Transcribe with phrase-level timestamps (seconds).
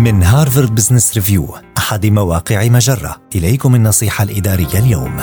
[0.00, 3.16] من Harvard Business Review أحد مواقع مجرة.
[3.34, 5.16] إليكم النصيحة الإدارية اليوم.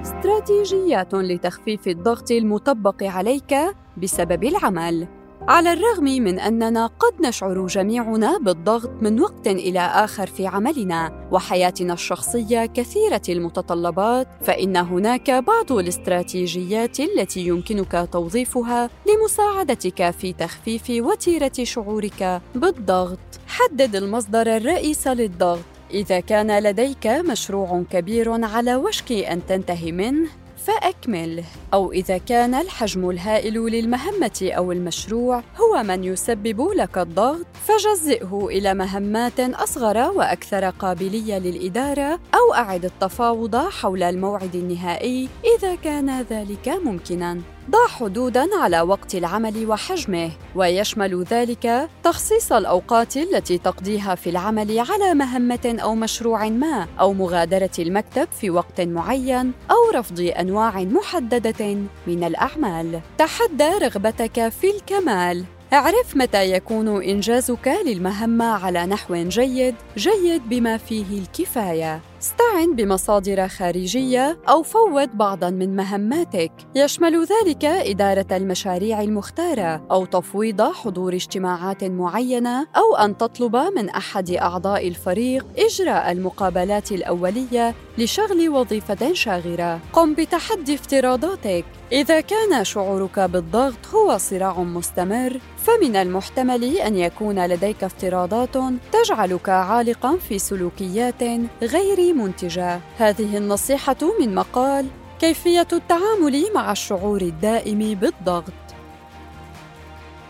[0.00, 3.54] استراتيجيات لتخفيف الضغط المطبق عليك
[4.02, 5.08] بسبب العمل.
[5.48, 11.92] على الرغم من أننا قد نشعر جميعنا بالضغط من وقت إلى آخر في عملنا وحياتنا
[11.92, 22.40] الشخصية كثيرة المتطلبات فإن هناك بعض الاستراتيجيات التي يمكنك توظيفها لمساعدتك في تخفيف وتيرة شعورك
[22.54, 23.18] بالضغط.
[23.46, 25.64] حدد المصدر الرئيس للضغط.
[25.90, 30.28] إذا كان لديك مشروع كبير على وشك أن تنتهي منه
[30.66, 31.44] فأكمل.
[31.74, 38.74] أو إذا كان الحجم الهائل للمهمة أو المشروع هو من يسبب لك الضغط فجزئه إلى
[38.74, 47.55] مهمات أصغر وأكثر قابلية للإدارة أو أعد التفاوض حول الموعد النهائي إذا كان ذلك ممكناً.
[47.70, 55.14] ضع حدودا على وقت العمل وحجمه ويشمل ذلك تخصيص الأوقات التي تقضيها في العمل على
[55.14, 62.24] مهمة أو مشروع ما أو مغادرة المكتب في وقت معين أو رفض أنواع محددة من
[62.24, 63.00] الأعمال.
[63.18, 65.44] تحدى رغبتك في الكمال.
[65.72, 72.00] اعرف متى يكون إنجازك للمهمة على نحو جيد جيد بما فيه الكفاية.
[72.26, 76.52] استعن بمصادر خارجية أو فوت بعضا من مهماتك.
[76.74, 84.30] يشمل ذلك إدارة المشاريع المختارة أو تفويض حضور اجتماعات معينة أو أن تطلب من أحد
[84.30, 89.80] أعضاء الفريق إجراء المقابلات الأولية لشغل وظيفة شاغرة.
[89.92, 91.64] قم بتحدي افتراضاتك.
[91.92, 98.54] إذا كان شعورك بالضغط هو صراع مستمر فمن المحتمل أن يكون لديك افتراضات
[98.92, 101.22] تجعلك عالقا في سلوكيات
[101.62, 102.80] غير منتجة.
[102.98, 104.86] هذه النصيحة من مقال
[105.20, 108.52] كيفية التعامل مع الشعور الدائم بالضغط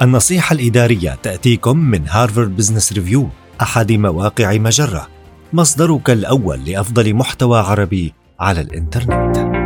[0.03, 3.29] النصيحة الإدارية تأتيكم من Harvard Business Review
[3.63, 5.09] أحد مواقع مجرة.
[5.53, 9.66] مصدرك الأول لأفضل محتوى عربي على الإنترنت.